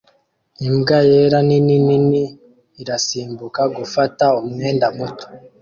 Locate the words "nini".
1.47-1.75, 1.87-2.23